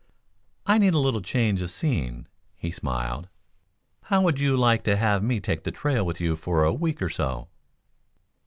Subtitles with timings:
[0.65, 3.29] "I need a little change of scene," he smiled.
[4.05, 7.03] "How would you like to have me take the trail with you for a week
[7.03, 7.49] or so?"